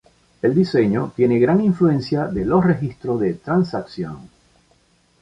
El 0.41 0.55
diseño 0.55 1.13
tiene 1.15 1.37
gran 1.37 1.61
influencia 1.61 2.25
de 2.25 2.43
los 2.43 2.65
registros 2.65 3.19
de 3.19 3.35
transacción. 3.35 4.31